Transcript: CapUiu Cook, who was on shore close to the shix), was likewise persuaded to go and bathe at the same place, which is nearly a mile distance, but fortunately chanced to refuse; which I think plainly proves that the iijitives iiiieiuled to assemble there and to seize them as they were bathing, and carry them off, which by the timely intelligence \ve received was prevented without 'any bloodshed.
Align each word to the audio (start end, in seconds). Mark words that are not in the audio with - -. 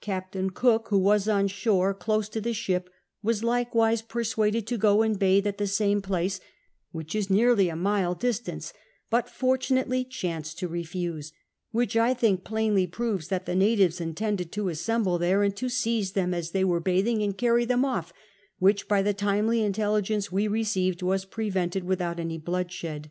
CapUiu 0.00 0.54
Cook, 0.54 0.90
who 0.90 0.98
was 1.00 1.26
on 1.28 1.48
shore 1.48 1.92
close 1.92 2.28
to 2.28 2.40
the 2.40 2.52
shix), 2.54 2.84
was 3.20 3.42
likewise 3.42 4.00
persuaded 4.00 4.64
to 4.68 4.78
go 4.78 5.02
and 5.02 5.18
bathe 5.18 5.44
at 5.44 5.58
the 5.58 5.66
same 5.66 6.00
place, 6.00 6.38
which 6.92 7.16
is 7.16 7.28
nearly 7.28 7.68
a 7.68 7.74
mile 7.74 8.14
distance, 8.14 8.72
but 9.10 9.28
fortunately 9.28 10.04
chanced 10.04 10.60
to 10.60 10.68
refuse; 10.68 11.32
which 11.72 11.96
I 11.96 12.14
think 12.14 12.44
plainly 12.44 12.86
proves 12.86 13.26
that 13.26 13.46
the 13.46 13.54
iijitives 13.58 13.98
iiiieiuled 14.14 14.52
to 14.52 14.68
assemble 14.68 15.18
there 15.18 15.42
and 15.42 15.56
to 15.56 15.68
seize 15.68 16.12
them 16.12 16.32
as 16.32 16.52
they 16.52 16.62
were 16.62 16.78
bathing, 16.78 17.20
and 17.20 17.36
carry 17.36 17.64
them 17.64 17.84
off, 17.84 18.12
which 18.60 18.86
by 18.86 19.02
the 19.02 19.12
timely 19.12 19.62
intelligence 19.64 20.28
\ve 20.28 20.46
received 20.46 21.02
was 21.02 21.24
prevented 21.24 21.82
without 21.82 22.20
'any 22.20 22.38
bloodshed. 22.38 23.10